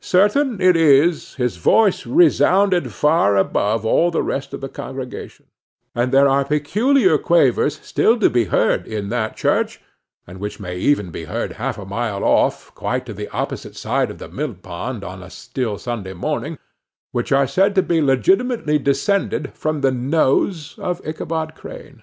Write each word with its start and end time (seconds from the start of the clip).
Certain 0.00 0.62
it 0.62 0.76
is, 0.78 1.34
his 1.34 1.58
voice 1.58 2.06
resounded 2.06 2.90
far 2.90 3.36
above 3.36 3.84
all 3.84 4.10
the 4.10 4.22
rest 4.22 4.54
of 4.54 4.62
the 4.62 4.68
congregation; 4.70 5.44
and 5.94 6.10
there 6.10 6.26
are 6.26 6.42
peculiar 6.42 7.18
quavers 7.18 7.78
still 7.82 8.18
to 8.18 8.30
be 8.30 8.44
heard 8.44 8.86
in 8.86 9.10
that 9.10 9.36
church, 9.36 9.82
and 10.26 10.40
which 10.40 10.58
may 10.58 10.78
even 10.78 11.10
be 11.10 11.24
heard 11.24 11.52
half 11.60 11.76
a 11.76 11.84
mile 11.84 12.24
off, 12.24 12.74
quite 12.74 13.04
to 13.04 13.12
the 13.12 13.28
opposite 13.28 13.76
side 13.76 14.10
of 14.10 14.16
the 14.16 14.28
millpond, 14.30 15.04
on 15.04 15.22
a 15.22 15.28
still 15.28 15.76
Sunday 15.76 16.14
morning, 16.14 16.56
which 17.12 17.30
are 17.30 17.46
said 17.46 17.74
to 17.74 17.82
be 17.82 18.00
legitimately 18.00 18.78
descended 18.78 19.52
from 19.52 19.82
the 19.82 19.92
nose 19.92 20.78
of 20.78 21.06
Ichabod 21.06 21.54
Crane. 21.54 22.02